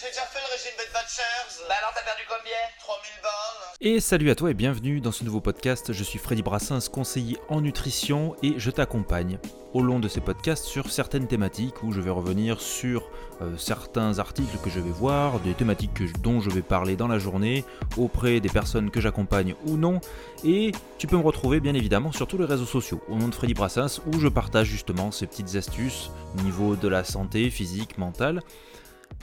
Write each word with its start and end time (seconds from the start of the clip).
J'ai 0.00 0.08
déjà 0.08 0.22
fait 0.22 0.40
le 0.40 0.52
régime 0.52 0.72
Weight 0.78 0.90
Watchers. 0.94 1.64
Bah 1.68 1.74
alors 1.78 1.92
t'as 1.94 2.02
perdu 2.02 2.22
combien 2.28 2.52
3000 2.80 3.12
balles. 3.22 3.66
Et 3.80 4.00
salut 4.00 4.30
à 4.30 4.34
toi 4.34 4.50
et 4.50 4.54
bienvenue 4.54 5.00
dans 5.00 5.12
ce 5.12 5.24
nouveau 5.24 5.40
podcast. 5.40 5.92
Je 5.92 6.04
suis 6.04 6.18
Freddy 6.18 6.42
Brassens, 6.42 6.88
conseiller 6.92 7.38
en 7.48 7.60
nutrition 7.62 8.36
et 8.42 8.54
je 8.58 8.70
t'accompagne 8.70 9.38
au 9.72 9.80
long 9.82 9.98
de 9.98 10.08
ces 10.08 10.20
podcasts 10.20 10.64
sur 10.66 10.90
certaines 10.90 11.26
thématiques 11.26 11.82
où 11.82 11.92
je 11.92 12.00
vais 12.00 12.10
revenir 12.10 12.60
sur 12.60 13.08
euh, 13.40 13.56
certains 13.56 14.18
articles 14.18 14.56
que 14.62 14.68
je 14.70 14.80
vais 14.80 14.90
voir, 14.90 15.40
des 15.40 15.54
thématiques 15.54 15.94
que- 15.94 16.18
dont 16.20 16.40
je 16.40 16.50
vais 16.50 16.62
parler 16.62 16.96
dans 16.96 17.08
la 17.08 17.18
journée 17.18 17.64
auprès 17.96 18.40
des 18.40 18.48
personnes 18.50 18.90
que 18.90 19.00
j'accompagne 19.00 19.54
ou 19.66 19.76
non. 19.78 20.00
Et 20.44 20.72
tu 20.98 21.06
peux 21.06 21.16
me 21.16 21.22
retrouver 21.22 21.60
bien 21.60 21.74
évidemment 21.74 22.12
sur 22.12 22.26
tous 22.26 22.38
les 22.38 22.44
réseaux 22.46 22.66
sociaux 22.66 23.02
au 23.08 23.16
nom 23.16 23.28
de 23.28 23.34
Freddy 23.34 23.54
Brassens 23.54 24.00
où 24.06 24.18
je 24.20 24.28
partage 24.28 24.66
justement 24.66 25.10
ces 25.10 25.26
petites 25.26 25.54
astuces 25.56 26.10
au 26.38 26.42
niveau 26.42 26.76
de 26.76 26.88
la 26.88 27.02
santé 27.04 27.48
physique, 27.50 27.96
mentale. 27.98 28.42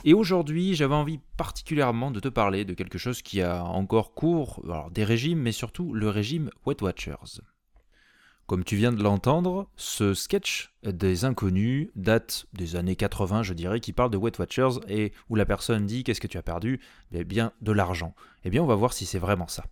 Et 0.05 0.13
aujourd'hui, 0.13 0.75
j'avais 0.75 0.95
envie 0.95 1.19
particulièrement 1.37 2.11
de 2.11 2.19
te 2.19 2.27
parler 2.27 2.65
de 2.65 2.73
quelque 2.73 2.97
chose 2.97 3.21
qui 3.21 3.41
a 3.41 3.63
encore 3.63 4.13
cours, 4.13 4.61
alors 4.65 4.91
des 4.91 5.03
régimes, 5.03 5.39
mais 5.39 5.51
surtout 5.51 5.93
le 5.93 6.09
régime 6.09 6.49
Weight 6.65 6.81
Watchers. 6.81 7.41
Comme 8.45 8.65
tu 8.65 8.75
viens 8.75 8.91
de 8.91 9.01
l'entendre, 9.01 9.69
ce 9.77 10.13
sketch 10.13 10.73
des 10.83 11.23
inconnus 11.23 11.89
date 11.95 12.45
des 12.51 12.75
années 12.75 12.97
80, 12.97 13.43
je 13.43 13.53
dirais, 13.53 13.79
qui 13.79 13.93
parle 13.93 14.11
de 14.11 14.17
Weight 14.17 14.37
Watchers 14.37 14.81
et 14.89 15.13
où 15.29 15.35
la 15.35 15.45
personne 15.45 15.85
dit 15.85 16.03
Qu'est-ce 16.03 16.19
que 16.19 16.27
tu 16.27 16.37
as 16.37 16.43
perdu? 16.43 16.81
Eh 17.13 17.23
bien, 17.23 17.53
de 17.61 17.71
l'argent. 17.71 18.13
Eh 18.43 18.49
bien, 18.49 18.61
on 18.61 18.67
va 18.67 18.75
voir 18.75 18.91
si 18.91 19.05
c'est 19.05 19.19
vraiment 19.19 19.47
ça. 19.47 19.65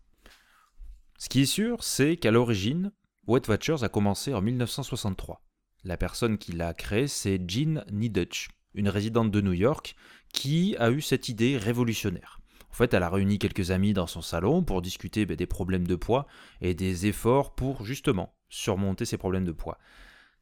Ce 1.17 1.27
qui 1.27 1.41
est 1.41 1.45
sûr, 1.45 1.83
c'est 1.83 2.15
qu'à 2.15 2.31
l'origine, 2.31 2.93
Weight 3.27 3.49
Watchers 3.49 3.83
a 3.83 3.89
commencé 3.89 4.33
en 4.33 4.41
1963. 4.41 5.43
La 5.83 5.97
personne 5.97 6.37
qui 6.37 6.53
l'a 6.53 6.73
créé, 6.73 7.07
c'est 7.07 7.41
Jean 7.45 7.83
Nidutch, 7.91 8.49
une 8.73 8.89
résidente 8.89 9.31
de 9.31 9.41
New 9.41 9.53
York 9.53 9.95
qui 10.33 10.75
a 10.77 10.91
eu 10.91 11.01
cette 11.01 11.29
idée 11.29 11.57
révolutionnaire. 11.57 12.39
En 12.71 12.73
fait, 12.73 12.93
elle 12.93 13.03
a 13.03 13.09
réuni 13.09 13.37
quelques 13.37 13.71
amis 13.71 13.93
dans 13.93 14.07
son 14.07 14.21
salon 14.21 14.63
pour 14.63 14.81
discuter 14.81 15.25
ben, 15.25 15.35
des 15.35 15.45
problèmes 15.45 15.87
de 15.87 15.95
poids 15.95 16.25
et 16.61 16.73
des 16.73 17.05
efforts 17.05 17.53
pour 17.53 17.85
justement 17.85 18.33
surmonter 18.49 19.05
ces 19.05 19.17
problèmes 19.17 19.45
de 19.45 19.51
poids. 19.51 19.77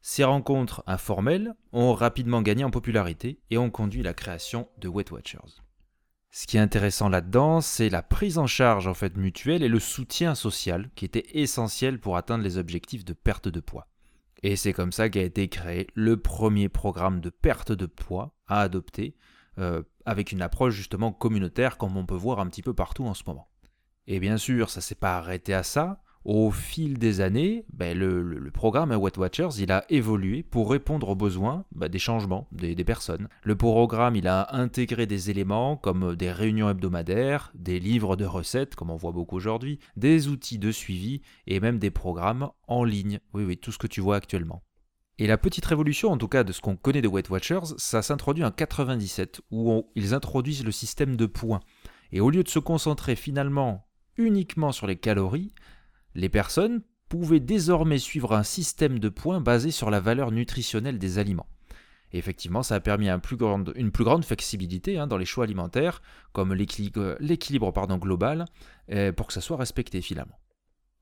Ces 0.00 0.24
rencontres 0.24 0.82
informelles 0.86 1.54
ont 1.72 1.92
rapidement 1.92 2.40
gagné 2.40 2.64
en 2.64 2.70
popularité 2.70 3.40
et 3.50 3.58
ont 3.58 3.70
conduit 3.70 4.00
à 4.00 4.04
la 4.04 4.14
création 4.14 4.68
de 4.78 4.88
Weight 4.88 5.10
Watchers. 5.10 5.60
Ce 6.30 6.46
qui 6.46 6.56
est 6.56 6.60
intéressant 6.60 7.08
là-dedans, 7.08 7.60
c'est 7.60 7.88
la 7.88 8.02
prise 8.02 8.38
en 8.38 8.46
charge 8.46 8.86
en 8.86 8.94
fait 8.94 9.16
mutuelle 9.16 9.64
et 9.64 9.68
le 9.68 9.80
soutien 9.80 10.36
social 10.36 10.88
qui 10.94 11.04
était 11.04 11.26
essentiel 11.32 11.98
pour 11.98 12.16
atteindre 12.16 12.44
les 12.44 12.56
objectifs 12.56 13.04
de 13.04 13.12
perte 13.12 13.48
de 13.48 13.60
poids. 13.60 13.88
Et 14.42 14.56
c'est 14.56 14.72
comme 14.72 14.92
ça 14.92 15.08
qu'a 15.08 15.22
été 15.22 15.48
créé 15.48 15.86
le 15.94 16.16
premier 16.16 16.68
programme 16.68 17.20
de 17.20 17.30
perte 17.30 17.72
de 17.72 17.86
poids 17.86 18.34
à 18.46 18.60
adopter, 18.60 19.16
euh, 19.58 19.82
avec 20.06 20.32
une 20.32 20.42
approche 20.42 20.74
justement 20.74 21.12
communautaire 21.12 21.76
comme 21.76 21.96
on 21.96 22.06
peut 22.06 22.14
voir 22.14 22.40
un 22.40 22.46
petit 22.46 22.62
peu 22.62 22.74
partout 22.74 23.04
en 23.04 23.14
ce 23.14 23.24
moment. 23.26 23.50
Et 24.06 24.18
bien 24.18 24.38
sûr, 24.38 24.70
ça 24.70 24.80
s'est 24.80 24.94
pas 24.94 25.16
arrêté 25.16 25.54
à 25.54 25.62
ça. 25.62 26.02
Au 26.26 26.50
fil 26.50 26.98
des 26.98 27.22
années, 27.22 27.64
ben, 27.72 27.96
le, 27.96 28.50
programme 28.52 28.90
Weight 28.90 29.16
Watchers, 29.16 29.58
il 29.58 29.72
a 29.72 29.84
évolué 29.88 30.42
pour 30.42 30.70
répondre 30.70 31.08
aux 31.08 31.14
besoins 31.14 31.64
ben, 31.72 31.88
des 31.88 31.98
changements 31.98 32.46
des, 32.52 32.74
personnes. 32.84 33.28
Le 33.42 33.56
programme, 33.56 34.16
il 34.16 34.28
a 34.28 34.54
intégré 34.54 35.06
des 35.06 35.30
éléments 35.30 35.78
comme 35.78 36.16
des 36.16 36.30
réunions 36.30 36.68
hebdomadaires, 36.68 37.50
des 37.54 37.80
livres 37.80 38.16
de 38.16 38.26
recettes, 38.26 38.74
comme 38.74 38.90
on 38.90 38.96
voit 38.96 39.12
beaucoup 39.12 39.36
aujourd'hui, 39.36 39.78
des 39.96 40.28
outils 40.28 40.58
de 40.58 40.70
suivi 40.70 41.22
et 41.46 41.58
même 41.58 41.78
des 41.78 41.90
programmes 41.90 42.50
en 42.68 42.84
ligne. 42.84 43.20
Oui, 43.32 43.44
oui, 43.44 43.56
tout 43.56 43.72
ce 43.72 43.78
que 43.78 43.86
tu 43.86 44.02
vois 44.02 44.16
actuellement. 44.16 44.62
Et 45.18 45.26
la 45.26 45.38
petite 45.38 45.66
révolution, 45.66 46.10
en 46.10 46.18
tout 46.18 46.28
cas 46.28 46.44
de 46.44 46.52
ce 46.52 46.60
qu'on 46.60 46.76
connaît 46.76 47.02
de 47.02 47.08
Weight 47.08 47.30
Watchers, 47.30 47.74
ça 47.78 48.02
s'introduit 48.02 48.44
en 48.44 48.50
97, 48.50 49.40
où 49.50 49.86
ils 49.94 50.12
introduisent 50.12 50.64
le 50.64 50.72
système 50.72 51.16
de 51.16 51.26
points. 51.26 51.60
Et 52.12 52.20
au 52.20 52.28
lieu 52.28 52.42
de 52.42 52.48
se 52.48 52.58
concentrer 52.58 53.16
finalement 53.16 53.86
uniquement 54.18 54.72
sur 54.72 54.86
les 54.86 54.96
calories, 54.96 55.54
les 56.14 56.28
personnes 56.28 56.82
pouvaient 57.08 57.40
désormais 57.40 57.98
suivre 57.98 58.34
un 58.34 58.42
système 58.42 58.98
de 58.98 59.08
points 59.08 59.40
basé 59.40 59.70
sur 59.70 59.90
la 59.90 60.00
valeur 60.00 60.30
nutritionnelle 60.30 60.98
des 60.98 61.18
aliments. 61.18 61.48
Et 62.12 62.18
effectivement, 62.18 62.62
ça 62.62 62.76
a 62.76 62.80
permis 62.80 63.08
une 63.08 63.20
plus 63.20 63.36
grande 64.04 64.24
flexibilité 64.24 64.98
hein, 64.98 65.06
dans 65.06 65.16
les 65.16 65.24
choix 65.24 65.44
alimentaires, 65.44 66.02
comme 66.32 66.54
l'équilibre 66.54 67.98
global, 67.98 68.46
euh, 68.90 69.12
pour 69.12 69.28
que 69.28 69.32
ça 69.32 69.40
soit 69.40 69.56
respecté 69.56 70.00
finalement. 70.00 70.38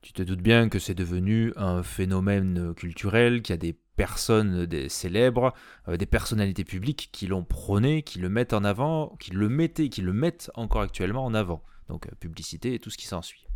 Tu 0.01 0.13
te 0.13 0.23
doutes 0.23 0.43
bien 0.43 0.69
que 0.69 0.79
c'est 0.79 0.95
devenu 0.95 1.53
un 1.57 1.83
phénomène 1.83 2.73
culturel, 2.75 3.43
qu'il 3.43 3.53
y 3.53 3.55
a 3.55 3.57
des 3.59 3.77
personnes 3.97 4.65
des 4.65 4.89
célèbres, 4.89 5.53
euh, 5.89 5.97
des 5.97 6.07
personnalités 6.07 6.65
publiques 6.65 7.11
qui 7.13 7.27
l'ont 7.27 7.45
prôné, 7.45 8.03
qui 8.03 8.21
le 8.21 8.29
mettent 8.29 8.53
en 8.53 8.63
avant, 8.65 9.17
qui 9.19 9.33
le 9.33 9.49
qui 9.67 10.03
le 10.03 10.13
mettent 10.13 10.51
encore 10.55 10.83
actuellement 10.83 11.25
en 11.25 11.35
avant. 11.35 11.63
Donc 11.89 12.07
euh, 12.07 12.11
publicité 12.21 12.75
et 12.75 12.79
tout 12.79 12.91
ce 12.91 12.99
qui 12.99 13.07
s'ensuit. 13.07 13.48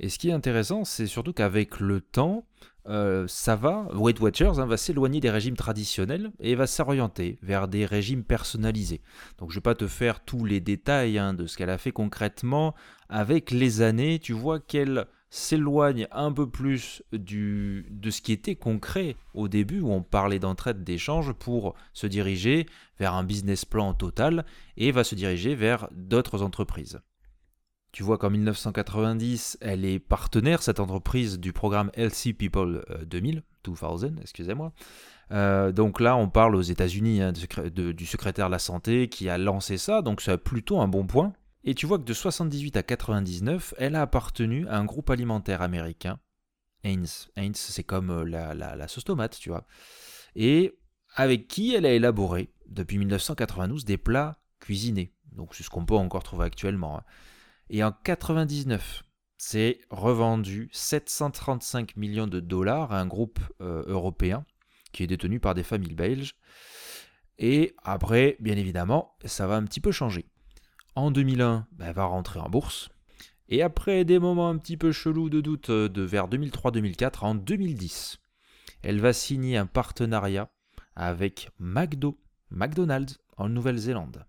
Et 0.00 0.08
ce 0.08 0.18
qui 0.18 0.28
est 0.28 0.32
intéressant, 0.32 0.84
c'est 0.84 1.06
surtout 1.06 1.32
qu'avec 1.32 1.80
le 1.80 2.00
temps, 2.00 2.46
euh, 2.86 3.26
ça 3.28 3.56
va, 3.56 3.86
Weight 3.94 4.20
Watchers 4.20 4.58
hein, 4.58 4.66
va 4.66 4.76
s'éloigner 4.76 5.20
des 5.20 5.30
régimes 5.30 5.56
traditionnels 5.56 6.32
et 6.40 6.54
va 6.54 6.66
s'orienter 6.66 7.38
vers 7.42 7.68
des 7.68 7.86
régimes 7.86 8.24
personnalisés. 8.24 9.00
Donc 9.38 9.50
je 9.50 9.54
ne 9.54 9.60
vais 9.60 9.62
pas 9.62 9.74
te 9.74 9.86
faire 9.86 10.24
tous 10.24 10.44
les 10.44 10.60
détails 10.60 11.18
hein, 11.18 11.32
de 11.32 11.46
ce 11.46 11.56
qu'elle 11.56 11.70
a 11.70 11.78
fait 11.78 11.92
concrètement. 11.92 12.74
Avec 13.08 13.50
les 13.50 13.80
années, 13.80 14.18
tu 14.18 14.32
vois 14.32 14.60
qu'elle 14.60 15.06
s'éloigne 15.30 16.06
un 16.12 16.32
peu 16.32 16.48
plus 16.48 17.02
de 17.12 18.10
ce 18.10 18.20
qui 18.20 18.32
était 18.32 18.54
concret 18.54 19.16
au 19.32 19.48
début, 19.48 19.80
où 19.80 19.90
on 19.90 20.02
parlait 20.02 20.38
d'entraide 20.38 20.84
d'échange, 20.84 21.32
pour 21.32 21.74
se 21.92 22.06
diriger 22.06 22.66
vers 22.98 23.14
un 23.14 23.24
business 23.24 23.64
plan 23.64 23.94
total 23.94 24.44
et 24.76 24.92
va 24.92 25.04
se 25.04 25.14
diriger 25.14 25.54
vers 25.54 25.88
d'autres 25.92 26.42
entreprises. 26.42 27.00
Tu 27.94 28.02
vois 28.02 28.18
qu'en 28.18 28.28
1990, 28.28 29.58
elle 29.60 29.84
est 29.84 30.00
partenaire, 30.00 30.64
cette 30.64 30.80
entreprise, 30.80 31.38
du 31.38 31.52
programme 31.52 31.92
Healthy 31.94 32.32
People 32.32 32.84
euh, 32.90 33.04
2000, 33.04 33.44
2000, 33.62 34.18
excusez-moi. 34.20 34.72
Euh, 35.30 35.70
donc 35.70 36.00
là, 36.00 36.16
on 36.16 36.28
parle 36.28 36.56
aux 36.56 36.62
États-Unis 36.62 37.22
hein, 37.22 37.30
du 37.30 38.06
secrétaire 38.06 38.46
de 38.48 38.50
la 38.50 38.58
santé 38.58 39.08
qui 39.08 39.28
a 39.28 39.38
lancé 39.38 39.78
ça, 39.78 40.02
donc 40.02 40.22
c'est 40.22 40.36
plutôt 40.38 40.80
un 40.80 40.88
bon 40.88 41.06
point. 41.06 41.34
Et 41.62 41.76
tu 41.76 41.86
vois 41.86 41.98
que 41.98 42.02
de 42.02 42.12
78 42.12 42.76
à 42.76 42.82
99, 42.82 43.74
elle 43.78 43.94
a 43.94 44.02
appartenu 44.02 44.66
à 44.66 44.76
un 44.76 44.84
groupe 44.84 45.10
alimentaire 45.10 45.62
américain, 45.62 46.18
Heinz. 46.82 47.28
Heinz, 47.36 47.56
c'est 47.56 47.84
comme 47.84 48.10
euh, 48.10 48.24
la 48.24 48.88
sauce 48.88 49.04
tomate, 49.04 49.38
tu 49.38 49.50
vois. 49.50 49.68
Et 50.34 50.76
avec 51.14 51.46
qui 51.46 51.76
elle 51.76 51.86
a 51.86 51.92
élaboré, 51.92 52.50
depuis 52.66 52.98
1992, 52.98 53.84
des 53.84 53.98
plats 53.98 54.36
cuisinés. 54.58 55.12
Donc 55.30 55.54
c'est 55.54 55.62
ce 55.62 55.70
qu'on 55.70 55.86
peut 55.86 55.94
encore 55.94 56.24
trouver 56.24 56.46
actuellement. 56.46 56.98
hein. 56.98 57.02
Et 57.70 57.82
en 57.82 57.92
99, 57.92 59.02
c'est 59.36 59.80
revendu 59.90 60.68
735 60.72 61.96
millions 61.96 62.26
de 62.26 62.40
dollars 62.40 62.92
à 62.92 63.00
un 63.00 63.06
groupe 63.06 63.40
euh, 63.60 63.82
européen 63.86 64.44
qui 64.92 65.02
est 65.02 65.06
détenu 65.06 65.40
par 65.40 65.54
des 65.54 65.62
familles 65.62 65.94
belges. 65.94 66.36
Et 67.38 67.74
après, 67.82 68.36
bien 68.40 68.56
évidemment, 68.56 69.16
ça 69.24 69.46
va 69.46 69.56
un 69.56 69.64
petit 69.64 69.80
peu 69.80 69.92
changer. 69.92 70.26
En 70.94 71.10
2001, 71.10 71.66
ben, 71.72 71.86
elle 71.86 71.94
va 71.94 72.04
rentrer 72.04 72.38
en 72.38 72.48
bourse. 72.48 72.88
Et 73.48 73.62
après 73.62 74.04
des 74.04 74.18
moments 74.18 74.48
un 74.48 74.56
petit 74.56 74.76
peu 74.76 74.92
chelous 74.92 75.28
de 75.28 75.40
doute 75.40 75.70
euh, 75.70 75.88
de 75.88 76.02
vers 76.02 76.28
2003-2004, 76.28 77.24
en 77.24 77.34
2010, 77.34 78.18
elle 78.82 79.00
va 79.00 79.12
signer 79.12 79.56
un 79.56 79.66
partenariat 79.66 80.50
avec 80.94 81.50
McDo, 81.58 82.20
McDonald's 82.50 83.18
en 83.36 83.48
Nouvelle-Zélande. 83.48 84.24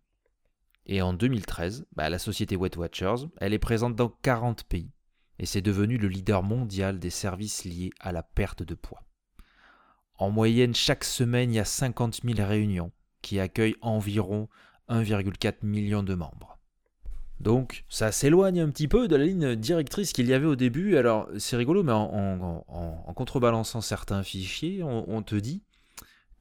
Et 0.85 1.01
en 1.01 1.13
2013, 1.13 1.85
bah, 1.95 2.09
la 2.09 2.19
société 2.19 2.55
Weight 2.55 2.77
Watchers, 2.77 3.27
elle 3.37 3.53
est 3.53 3.59
présente 3.59 3.95
dans 3.95 4.09
40 4.09 4.63
pays 4.65 4.91
et 5.39 5.45
c'est 5.45 5.61
devenu 5.61 5.97
le 5.97 6.07
leader 6.07 6.43
mondial 6.43 6.99
des 6.99 7.09
services 7.09 7.65
liés 7.65 7.91
à 7.99 8.11
la 8.11 8.23
perte 8.23 8.63
de 8.63 8.75
poids. 8.75 9.03
En 10.17 10.29
moyenne, 10.29 10.73
chaque 10.73 11.03
semaine, 11.03 11.51
il 11.51 11.55
y 11.55 11.59
a 11.59 11.65
50 11.65 12.21
000 12.23 12.47
réunions 12.47 12.91
qui 13.21 13.39
accueillent 13.39 13.75
environ 13.81 14.47
1,4 14.89 15.65
million 15.65 16.03
de 16.03 16.13
membres. 16.13 16.57
Donc, 17.41 17.83
ça 17.89 18.13
s'éloigne 18.13 18.61
un 18.61 18.69
petit 18.69 18.87
peu 18.87 19.09
de 19.09 19.15
la 19.17 19.25
ligne 19.25 19.55
directrice 19.55 20.13
qu'il 20.13 20.27
y 20.27 20.33
avait 20.33 20.45
au 20.45 20.55
début. 20.55 20.95
Alors, 20.95 21.27
c'est 21.37 21.57
rigolo, 21.57 21.83
mais 21.83 21.91
en, 21.91 23.13
contrebalançant 23.13 23.81
certains 23.81 24.23
fichiers, 24.23 24.83
on 24.83 25.21
te 25.21 25.35
dit 25.35 25.64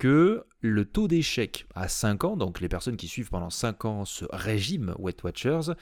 que 0.05 0.45
le 0.61 0.85
taux 0.85 1.09
d'échec 1.09 1.67
à 1.75 1.89
5 1.89 2.25
ans, 2.25 2.37
donc 2.37 2.61
les 2.61 2.69
personnes 2.69 2.99
qui 2.99 3.09
suivent 3.09 3.31
pendant 3.31 3.49
5 3.49 3.87
ans 3.87 4.05
ce 4.05 4.27
régime 4.31 4.95
Weight 4.99 5.25
Watchers, 5.25 5.73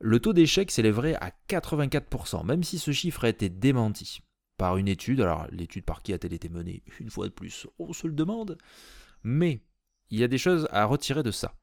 le 0.00 0.20
taux 0.20 0.34
d'échec 0.34 0.70
s'élèverait 0.70 1.14
à 1.14 1.32
84%, 1.48 2.44
même 2.44 2.62
si 2.62 2.78
ce 2.78 2.90
chiffre 2.90 3.24
a 3.24 3.30
été 3.30 3.48
démenti 3.48 4.20
par 4.58 4.76
une 4.76 4.86
étude. 4.86 5.22
Alors, 5.22 5.46
l'étude 5.50 5.86
par 5.86 6.02
qui 6.02 6.12
a-t-elle 6.12 6.34
été 6.34 6.50
menée? 6.50 6.82
Une 7.00 7.08
fois 7.08 7.24
de 7.24 7.32
plus, 7.32 7.66
on 7.78 7.94
se 7.94 8.06
le 8.06 8.12
demande. 8.12 8.58
Mais 9.22 9.62
il 10.10 10.18
y 10.18 10.24
a 10.24 10.28
des 10.28 10.36
choses 10.36 10.68
à 10.70 10.84
retirer 10.84 11.22
de 11.22 11.30
ça. 11.30 11.54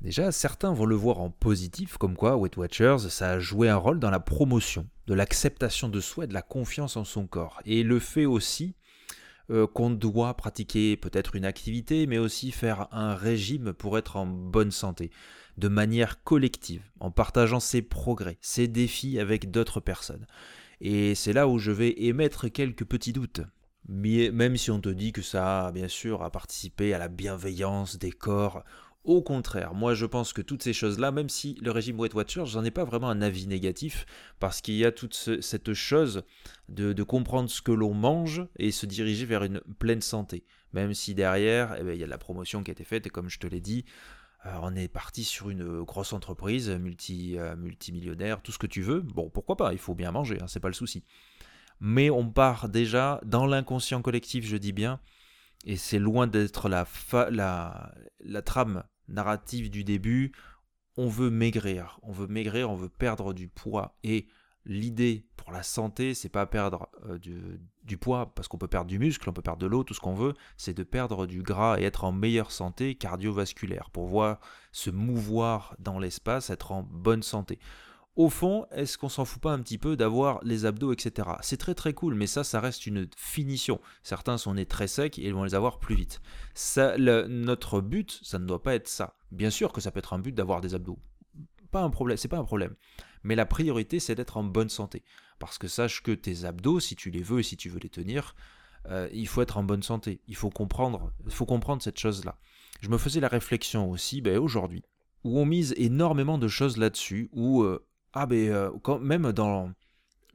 Déjà, 0.00 0.32
certains 0.32 0.72
vont 0.72 0.86
le 0.86 0.96
voir 0.96 1.20
en 1.20 1.28
positif, 1.28 1.98
comme 1.98 2.16
quoi 2.16 2.38
Weight 2.38 2.56
Watchers, 2.56 3.10
ça 3.10 3.32
a 3.32 3.38
joué 3.38 3.68
un 3.68 3.76
rôle 3.76 4.00
dans 4.00 4.10
la 4.10 4.20
promotion 4.20 4.88
de 5.06 5.12
l'acceptation 5.12 5.90
de 5.90 6.00
soi 6.00 6.24
et 6.24 6.28
de 6.28 6.32
la 6.32 6.40
confiance 6.40 6.96
en 6.96 7.04
son 7.04 7.26
corps. 7.26 7.60
Et 7.66 7.82
le 7.82 7.98
fait 7.98 8.24
aussi 8.24 8.76
euh, 9.50 9.66
qu'on 9.66 9.90
doit 9.90 10.34
pratiquer 10.34 10.96
peut-être 10.96 11.34
une 11.34 11.44
activité, 11.44 12.06
mais 12.06 12.18
aussi 12.18 12.52
faire 12.52 12.88
un 12.92 13.14
régime 13.14 13.72
pour 13.72 13.96
être 13.96 14.16
en 14.16 14.26
bonne 14.26 14.70
santé, 14.70 15.10
de 15.56 15.68
manière 15.68 16.22
collective, 16.22 16.82
en 17.00 17.10
partageant 17.10 17.60
ses 17.60 17.82
progrès, 17.82 18.38
ses 18.40 18.68
défis 18.68 19.18
avec 19.18 19.50
d'autres 19.50 19.80
personnes. 19.80 20.26
Et 20.80 21.14
c'est 21.14 21.32
là 21.32 21.48
où 21.48 21.58
je 21.58 21.72
vais 21.72 21.94
émettre 22.02 22.48
quelques 22.48 22.84
petits 22.84 23.12
doutes. 23.12 23.40
Même 23.88 24.56
si 24.58 24.70
on 24.70 24.80
te 24.80 24.90
dit 24.90 25.12
que 25.12 25.22
ça 25.22 25.68
a 25.68 25.72
bien 25.72 25.88
sûr 25.88 26.22
à 26.22 26.30
participer 26.30 26.92
à 26.92 26.98
la 26.98 27.08
bienveillance 27.08 27.98
des 27.98 28.12
corps, 28.12 28.62
au 29.08 29.22
contraire, 29.22 29.72
moi 29.72 29.94
je 29.94 30.04
pense 30.04 30.34
que 30.34 30.42
toutes 30.42 30.62
ces 30.62 30.74
choses-là, 30.74 31.10
même 31.10 31.30
si 31.30 31.56
le 31.62 31.70
régime 31.70 31.98
Weight 31.98 32.12
Watchers, 32.12 32.44
j'en 32.44 32.62
ai 32.62 32.70
pas 32.70 32.84
vraiment 32.84 33.08
un 33.08 33.22
avis 33.22 33.46
négatif, 33.46 34.04
parce 34.38 34.60
qu'il 34.60 34.74
y 34.74 34.84
a 34.84 34.92
toute 34.92 35.14
cette 35.40 35.72
chose 35.72 36.24
de, 36.68 37.02
comprendre 37.02 37.48
ce 37.48 37.62
que 37.62 37.72
l'on 37.72 37.94
mange 37.94 38.46
et 38.58 38.70
se 38.70 38.84
diriger 38.84 39.24
vers 39.24 39.44
une 39.44 39.62
pleine 39.78 40.02
santé. 40.02 40.44
Même 40.74 40.92
si 40.92 41.14
derrière, 41.14 41.74
eh 41.80 41.84
ben, 41.84 41.94
il 41.94 42.00
y 42.00 42.04
a 42.04 42.06
la 42.06 42.18
promotion 42.18 42.62
qui 42.62 42.70
a 42.70 42.72
été 42.72 42.84
faite, 42.84 43.06
et 43.06 43.10
comme 43.10 43.30
je 43.30 43.38
te 43.38 43.46
l'ai 43.46 43.62
dit, 43.62 43.86
euh, 44.44 44.50
on 44.60 44.76
est 44.76 44.88
parti 44.88 45.24
sur 45.24 45.48
une 45.48 45.82
grosse 45.84 46.12
entreprise, 46.12 46.68
multi, 46.68 47.38
euh, 47.38 47.56
multimillionnaire, 47.56 48.42
tout 48.42 48.52
ce 48.52 48.58
que 48.58 48.66
tu 48.66 48.82
veux. 48.82 49.00
Bon, 49.00 49.30
pourquoi 49.30 49.56
pas, 49.56 49.72
il 49.72 49.78
faut 49.78 49.94
bien 49.94 50.12
manger, 50.12 50.36
hein, 50.42 50.48
c'est 50.48 50.60
pas 50.60 50.68
le 50.68 50.74
souci. 50.74 51.02
Mais 51.80 52.10
on 52.10 52.28
part 52.28 52.68
déjà 52.68 53.22
dans 53.24 53.46
l'inconscient 53.46 54.02
collectif, 54.02 54.44
je 54.44 54.58
dis 54.58 54.72
bien, 54.72 55.00
et 55.64 55.78
c'est 55.78 55.98
loin 55.98 56.26
d'être 56.26 56.68
la, 56.68 56.86
la, 57.30 57.94
la 58.20 58.42
trame 58.42 58.84
narrative 59.08 59.70
du 59.70 59.84
début. 59.84 60.32
On 60.96 61.08
veut 61.08 61.30
maigrir, 61.30 62.00
on 62.02 62.12
veut 62.12 62.26
maigrir, 62.26 62.70
on 62.70 62.74
veut 62.74 62.88
perdre 62.88 63.32
du 63.32 63.48
poids. 63.48 63.96
Et 64.02 64.26
l'idée 64.64 65.26
pour 65.36 65.52
la 65.52 65.62
santé, 65.62 66.14
c'est 66.14 66.28
pas 66.28 66.46
perdre 66.46 66.88
euh, 67.06 67.18
du, 67.82 67.96
poids, 67.96 68.32
parce 68.34 68.48
qu'on 68.48 68.58
peut 68.58 68.68
perdre 68.68 68.88
du 68.88 68.98
muscle, 68.98 69.28
on 69.28 69.32
peut 69.32 69.42
perdre 69.42 69.60
de 69.60 69.66
l'eau, 69.66 69.82
tout 69.82 69.94
ce 69.94 70.00
qu'on 70.00 70.14
veut, 70.14 70.34
c'est 70.56 70.76
de 70.76 70.82
perdre 70.82 71.26
du 71.26 71.42
gras 71.42 71.80
et 71.80 71.84
être 71.84 72.04
en 72.04 72.12
meilleure 72.12 72.52
santé 72.52 72.94
cardiovasculaire, 72.94 73.90
pour 73.90 74.06
voir 74.06 74.40
se 74.72 74.90
mouvoir 74.90 75.74
dans 75.78 75.98
l'espace, 75.98 76.50
être 76.50 76.72
en 76.72 76.82
bonne 76.82 77.22
santé 77.22 77.58
au 78.16 78.28
fond, 78.30 78.66
est-ce 78.72 78.98
qu'on 78.98 79.08
s'en 79.08 79.24
fout 79.24 79.40
pas 79.40 79.52
un 79.52 79.60
petit 79.60 79.78
peu 79.78 79.96
d'avoir 79.96 80.42
les 80.42 80.64
abdos, 80.66 80.92
etc. 80.92 81.28
C'est 81.40 81.56
très 81.56 81.74
très 81.74 81.94
cool, 81.94 82.14
mais 82.14 82.26
ça, 82.26 82.42
ça 82.42 82.60
reste 82.60 82.86
une 82.86 83.08
finition. 83.16 83.80
Certains 84.02 84.38
sont 84.38 84.54
nés 84.54 84.66
très 84.66 84.88
secs 84.88 85.18
et 85.18 85.26
ils 85.26 85.34
vont 85.34 85.44
les 85.44 85.54
avoir 85.54 85.78
plus 85.78 85.94
vite. 85.94 86.20
Notre 86.98 87.80
but, 87.80 88.18
ça 88.22 88.38
ne 88.38 88.46
doit 88.46 88.62
pas 88.62 88.74
être 88.74 88.88
ça. 88.88 89.14
Bien 89.30 89.50
sûr 89.50 89.72
que 89.72 89.80
ça 89.80 89.92
peut 89.92 90.00
être 90.00 90.14
un 90.14 90.18
but 90.18 90.34
d'avoir 90.34 90.60
des 90.60 90.74
abdos. 90.74 90.98
Pas 91.70 91.82
un 91.82 91.90
problème, 91.90 92.16
c'est 92.16 92.28
pas 92.28 92.38
un 92.38 92.44
problème. 92.44 92.74
Mais 93.22 93.36
la 93.36 93.46
priorité, 93.46 94.00
c'est 94.00 94.14
d'être 94.14 94.36
en 94.36 94.44
bonne 94.44 94.68
santé. 94.68 95.04
Parce 95.38 95.58
que 95.58 95.68
sache 95.68 96.02
que 96.02 96.12
tes 96.12 96.44
abdos, 96.44 96.80
si 96.80 96.96
tu 96.96 97.10
les 97.10 97.22
veux 97.22 97.40
et 97.40 97.44
si 97.44 97.56
tu 97.56 97.68
veux 97.68 97.78
les 97.78 97.88
tenir, 97.88 98.34
euh, 98.86 99.08
il 99.12 99.28
faut 99.28 99.42
être 99.42 99.58
en 99.58 99.62
bonne 99.62 99.82
santé. 99.82 100.20
Il 100.26 100.36
faut 100.36 100.50
comprendre, 100.50 101.12
faut 101.28 101.46
comprendre 101.46 101.82
cette 101.82 101.98
chose-là. 101.98 102.38
Je 102.80 102.88
me 102.88 102.98
faisais 102.98 103.20
la 103.20 103.28
réflexion 103.28 103.90
aussi, 103.90 104.20
ben, 104.20 104.38
aujourd'hui, 104.38 104.82
où 105.24 105.38
on 105.38 105.44
mise 105.44 105.74
énormément 105.76 106.38
de 106.38 106.48
choses 106.48 106.76
là-dessus, 106.76 107.28
où 107.32 107.62
euh, 107.62 107.84
ah 108.12 108.26
ben 108.26 108.70
même 109.00 109.32
dans 109.32 109.70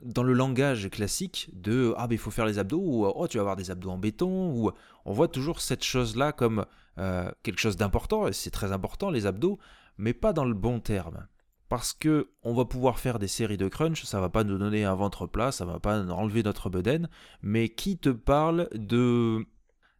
dans 0.04 0.24
le 0.24 0.34
langage 0.34 0.90
classique 0.90 1.50
de 1.54 1.94
ah 1.98 2.08
ben 2.08 2.16
il 2.16 2.18
faut 2.18 2.32
faire 2.32 2.46
les 2.46 2.60
abdos 2.60 2.82
ou 2.82 3.06
oh 3.06 3.28
tu 3.28 3.38
vas 3.38 3.42
avoir 3.42 3.56
des 3.56 3.72
abdos 3.72 3.90
en 3.90 3.98
béton 3.98 4.52
ou 4.52 4.72
on 5.06 5.14
voit 5.14 5.28
toujours 5.28 5.62
cette 5.62 5.84
chose 5.84 6.16
là 6.16 6.32
comme 6.32 6.66
euh, 6.98 7.32
quelque 7.42 7.60
chose 7.60 7.78
d'important 7.78 8.28
et 8.28 8.34
c'est 8.34 8.52
très 8.52 8.72
important 8.72 9.10
les 9.10 9.26
abdos 9.26 9.60
mais 9.98 10.14
pas 10.14 10.34
dans 10.34 10.46
le 10.46 10.56
bon 10.56 10.80
terme. 10.80 11.28
Parce 11.70 11.94
que 11.94 12.32
on 12.44 12.54
va 12.54 12.66
pouvoir 12.66 13.00
faire 13.00 13.20
des 13.20 13.28
séries 13.28 13.58
de 13.58 13.68
crunch 13.68 14.04
ça 14.04 14.20
va 14.20 14.30
pas 14.30 14.44
nous 14.44 14.58
donner 14.58 14.84
un 14.84 14.94
ventre 14.94 15.26
plat 15.26 15.52
ça 15.52 15.66
va 15.66 15.80
pas 15.80 16.02
enlever 16.12 16.44
notre 16.44 16.70
bedaine 16.70 17.10
mais 17.42 17.70
qui 17.70 17.98
te 17.98 18.10
parle 18.10 18.68
de 18.74 19.46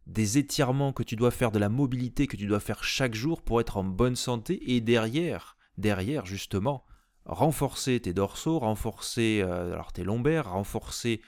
des 0.06 0.38
étirements 0.38 0.92
que 0.92 1.02
tu 1.02 1.16
dois 1.16 1.30
faire 1.30 1.50
de 1.50 1.58
la 1.58 1.70
mobilité 1.70 2.26
que 2.26 2.36
tu 2.36 2.46
dois 2.46 2.60
faire 2.60 2.84
chaque 2.84 3.14
jour 3.14 3.42
pour 3.42 3.60
être 3.60 3.78
en 3.78 3.84
bonne 3.84 4.16
santé 4.16 4.74
et 4.74 4.80
derrière 4.80 5.56
derrière 5.78 6.26
justement 6.26 6.84
renforcer 7.26 8.00
tes 8.00 8.12
dorsaux, 8.12 8.58
renforcer 8.58 9.40
euh, 9.42 9.72
alors 9.72 9.92
tes 9.92 10.04
lombaires, 10.04 10.52
renforcer 10.52 11.20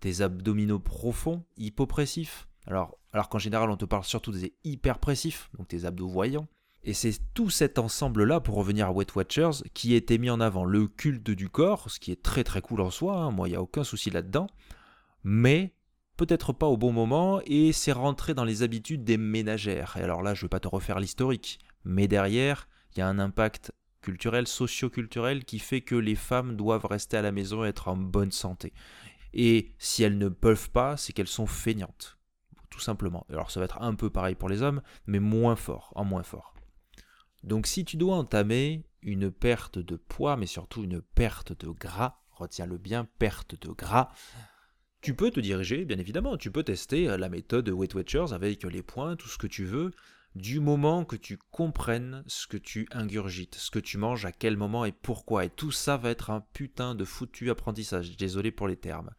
tes 0.00 0.20
abdominaux 0.22 0.78
profonds, 0.78 1.44
hypopressifs. 1.56 2.48
Alors, 2.66 2.96
qu'en 3.28 3.38
général, 3.38 3.70
on 3.70 3.76
te 3.76 3.84
parle 3.84 4.04
surtout 4.04 4.32
des 4.32 4.54
hyperpressifs, 4.64 5.50
donc 5.58 5.68
tes 5.68 5.84
abdos 5.84 6.08
voyants. 6.08 6.48
Et 6.82 6.94
c'est 6.94 7.12
tout 7.34 7.50
cet 7.50 7.78
ensemble-là, 7.78 8.40
pour 8.40 8.54
revenir 8.54 8.86
à 8.86 8.92
Weight 8.92 9.14
Watchers, 9.14 9.62
qui 9.74 9.94
était 9.94 10.18
mis 10.18 10.30
en 10.30 10.40
avant. 10.40 10.64
Le 10.64 10.86
culte 10.86 11.30
du 11.30 11.50
corps, 11.50 11.90
ce 11.90 12.00
qui 12.00 12.12
est 12.12 12.22
très 12.22 12.44
très 12.44 12.62
cool 12.62 12.80
en 12.80 12.90
soi, 12.90 13.16
hein, 13.16 13.30
moi 13.30 13.48
il 13.48 13.50
n'y 13.50 13.56
a 13.56 13.62
aucun 13.62 13.84
souci 13.84 14.10
là-dedans, 14.10 14.46
mais 15.22 15.74
peut-être 16.16 16.52
pas 16.52 16.66
au 16.66 16.78
bon 16.78 16.92
moment, 16.92 17.40
et 17.44 17.72
c'est 17.72 17.92
rentré 17.92 18.32
dans 18.32 18.44
les 18.44 18.62
habitudes 18.62 19.04
des 19.04 19.18
ménagères. 19.18 19.96
Et 19.98 20.02
alors 20.02 20.22
là, 20.22 20.32
je 20.32 20.40
ne 20.40 20.44
vais 20.46 20.50
pas 20.50 20.60
te 20.60 20.68
refaire 20.68 21.00
l'historique, 21.00 21.58
mais 21.84 22.08
derrière, 22.08 22.68
il 22.94 23.00
y 23.00 23.02
a 23.02 23.08
un 23.08 23.18
impact 23.18 23.72
culturel, 24.00 24.46
socio-culturel 24.46 25.44
qui 25.44 25.58
fait 25.58 25.80
que 25.80 25.94
les 25.94 26.14
femmes 26.14 26.56
doivent 26.56 26.86
rester 26.86 27.16
à 27.16 27.22
la 27.22 27.32
maison 27.32 27.64
et 27.64 27.68
être 27.68 27.88
en 27.88 27.96
bonne 27.96 28.32
santé. 28.32 28.72
Et 29.32 29.72
si 29.78 30.02
elles 30.02 30.18
ne 30.18 30.28
peuvent 30.28 30.70
pas, 30.70 30.96
c'est 30.96 31.12
qu'elles 31.12 31.28
sont 31.28 31.46
feignantes. 31.46 32.18
Tout 32.70 32.80
simplement. 32.80 33.26
Alors 33.30 33.50
ça 33.50 33.60
va 33.60 33.64
être 33.64 33.82
un 33.82 33.94
peu 33.94 34.10
pareil 34.10 34.34
pour 34.34 34.48
les 34.48 34.62
hommes, 34.62 34.82
mais 35.06 35.18
moins 35.18 35.56
fort, 35.56 35.92
en 35.96 36.04
moins 36.04 36.22
fort. 36.22 36.54
Donc 37.42 37.66
si 37.66 37.84
tu 37.84 37.96
dois 37.96 38.16
entamer 38.16 38.84
une 39.02 39.30
perte 39.30 39.78
de 39.78 39.96
poids, 39.96 40.36
mais 40.36 40.46
surtout 40.46 40.84
une 40.84 41.00
perte 41.00 41.58
de 41.58 41.70
gras, 41.70 42.20
retiens-le 42.32 42.78
bien, 42.78 43.08
perte 43.18 43.60
de 43.60 43.72
gras, 43.72 44.10
tu 45.00 45.14
peux 45.14 45.30
te 45.30 45.40
diriger, 45.40 45.84
bien 45.84 45.98
évidemment, 45.98 46.36
tu 46.36 46.50
peux 46.50 46.62
tester 46.62 47.06
la 47.16 47.28
méthode 47.30 47.68
Weight 47.70 47.94
Watchers 47.94 48.32
avec 48.32 48.64
les 48.64 48.82
points, 48.82 49.16
tout 49.16 49.28
ce 49.28 49.38
que 49.38 49.46
tu 49.46 49.64
veux, 49.64 49.92
du 50.34 50.60
moment 50.60 51.04
que 51.04 51.16
tu 51.16 51.38
comprennes 51.50 52.22
ce 52.26 52.46
que 52.46 52.56
tu 52.56 52.86
ingurgites, 52.92 53.56
ce 53.56 53.70
que 53.70 53.78
tu 53.78 53.98
manges, 53.98 54.24
à 54.24 54.32
quel 54.32 54.56
moment 54.56 54.84
et 54.84 54.92
pourquoi. 54.92 55.44
Et 55.44 55.50
tout 55.50 55.72
ça 55.72 55.96
va 55.96 56.10
être 56.10 56.30
un 56.30 56.40
putain 56.52 56.94
de 56.94 57.04
foutu 57.04 57.50
apprentissage. 57.50 58.16
Désolé 58.16 58.52
pour 58.52 58.68
les 58.68 58.76
termes. 58.76 59.10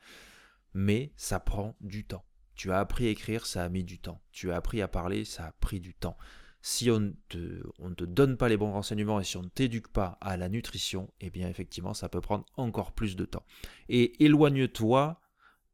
Mais 0.73 1.11
ça 1.17 1.39
prend 1.39 1.75
du 1.81 2.05
temps. 2.05 2.25
Tu 2.55 2.71
as 2.71 2.79
appris 2.79 3.07
à 3.07 3.09
écrire, 3.09 3.45
ça 3.45 3.63
a 3.63 3.69
mis 3.69 3.83
du 3.83 3.99
temps. 3.99 4.21
Tu 4.31 4.51
as 4.51 4.55
appris 4.55 4.81
à 4.81 4.87
parler, 4.87 5.25
ça 5.25 5.47
a 5.47 5.51
pris 5.53 5.79
du 5.79 5.93
temps. 5.93 6.17
Si 6.61 6.91
on 6.91 6.99
ne 6.99 7.11
te, 7.27 7.61
te 7.95 8.03
donne 8.03 8.37
pas 8.37 8.47
les 8.47 8.55
bons 8.55 8.71
renseignements 8.71 9.19
et 9.19 9.23
si 9.23 9.35
on 9.35 9.41
ne 9.41 9.49
t'éduque 9.49 9.87
pas 9.87 10.19
à 10.21 10.37
la 10.37 10.47
nutrition, 10.47 11.11
eh 11.19 11.31
bien 11.31 11.49
effectivement 11.49 11.95
ça 11.95 12.07
peut 12.07 12.21
prendre 12.21 12.45
encore 12.55 12.91
plus 12.91 13.15
de 13.15 13.25
temps. 13.25 13.45
Et 13.89 14.23
éloigne-toi 14.23 15.19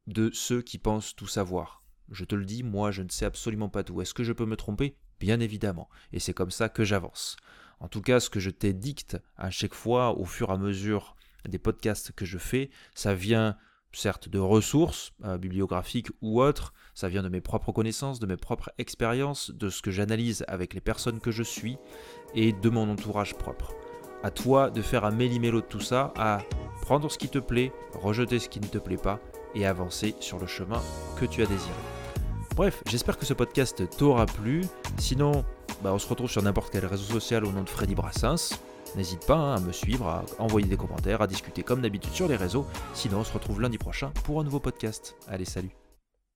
de 0.06 0.30
ceux 0.32 0.62
qui 0.62 0.78
pensent 0.78 1.14
tout 1.14 1.26
savoir. 1.26 1.84
Je 2.10 2.24
te 2.24 2.34
le 2.34 2.46
dis, 2.46 2.62
moi 2.62 2.90
je 2.90 3.02
ne 3.02 3.10
sais 3.10 3.26
absolument 3.26 3.68
pas 3.68 3.84
tout. 3.84 4.00
Est-ce 4.00 4.14
que 4.14 4.24
je 4.24 4.32
peux 4.32 4.46
me 4.46 4.56
tromper? 4.56 4.96
Bien 5.20 5.40
évidemment, 5.40 5.88
et 6.12 6.20
c'est 6.20 6.34
comme 6.34 6.50
ça 6.50 6.68
que 6.68 6.84
j'avance. 6.84 7.36
En 7.80 7.88
tout 7.88 8.02
cas, 8.02 8.20
ce 8.20 8.30
que 8.30 8.40
je 8.40 8.50
t'édicte 8.50 9.16
à 9.36 9.50
chaque 9.50 9.74
fois, 9.74 10.18
au 10.18 10.24
fur 10.24 10.50
et 10.50 10.52
à 10.52 10.56
mesure 10.56 11.16
des 11.48 11.58
podcasts 11.58 12.12
que 12.12 12.24
je 12.24 12.38
fais, 12.38 12.70
ça 12.94 13.14
vient 13.14 13.56
certes 13.92 14.28
de 14.28 14.38
ressources 14.38 15.12
euh, 15.24 15.38
bibliographiques 15.38 16.08
ou 16.20 16.42
autres, 16.42 16.72
ça 16.94 17.08
vient 17.08 17.22
de 17.22 17.28
mes 17.28 17.40
propres 17.40 17.72
connaissances, 17.72 18.18
de 18.18 18.26
mes 18.26 18.36
propres 18.36 18.70
expériences, 18.78 19.50
de 19.50 19.70
ce 19.70 19.82
que 19.82 19.90
j'analyse 19.90 20.44
avec 20.48 20.74
les 20.74 20.80
personnes 20.80 21.20
que 21.20 21.30
je 21.30 21.42
suis 21.42 21.78
et 22.34 22.52
de 22.52 22.68
mon 22.68 22.90
entourage 22.90 23.34
propre. 23.34 23.74
À 24.22 24.30
toi 24.30 24.70
de 24.70 24.82
faire 24.82 25.04
un 25.04 25.12
méli-mélo 25.12 25.60
de 25.60 25.66
tout 25.66 25.80
ça, 25.80 26.12
à 26.16 26.38
prendre 26.82 27.10
ce 27.10 27.18
qui 27.18 27.28
te 27.28 27.38
plaît, 27.38 27.72
rejeter 27.94 28.38
ce 28.38 28.48
qui 28.48 28.60
ne 28.60 28.66
te 28.66 28.78
plaît 28.78 28.96
pas 28.96 29.20
et 29.54 29.64
avancer 29.64 30.14
sur 30.20 30.38
le 30.38 30.46
chemin 30.46 30.82
que 31.18 31.24
tu 31.24 31.42
as 31.42 31.46
désiré. 31.46 31.97
Bref, 32.58 32.82
j'espère 32.90 33.16
que 33.16 33.24
ce 33.24 33.34
podcast 33.34 33.88
t'aura 33.96 34.26
plu. 34.26 34.64
Sinon, 34.98 35.44
bah, 35.80 35.92
on 35.94 35.98
se 36.00 36.08
retrouve 36.08 36.28
sur 36.28 36.42
n'importe 36.42 36.72
quel 36.72 36.84
réseau 36.84 37.04
social 37.04 37.44
au 37.44 37.52
nom 37.52 37.62
de 37.62 37.68
Freddy 37.68 37.94
Brassens. 37.94 38.58
N'hésite 38.96 39.24
pas 39.24 39.36
hein, 39.36 39.54
à 39.54 39.60
me 39.60 39.70
suivre, 39.70 40.08
à 40.08 40.24
envoyer 40.40 40.66
des 40.66 40.76
commentaires, 40.76 41.22
à 41.22 41.28
discuter 41.28 41.62
comme 41.62 41.82
d'habitude 41.82 42.12
sur 42.12 42.26
les 42.26 42.34
réseaux. 42.34 42.66
Sinon, 42.94 43.18
on 43.20 43.24
se 43.24 43.32
retrouve 43.32 43.60
lundi 43.60 43.78
prochain 43.78 44.10
pour 44.24 44.40
un 44.40 44.44
nouveau 44.44 44.58
podcast. 44.58 45.14
Allez, 45.28 45.44
salut 45.44 45.77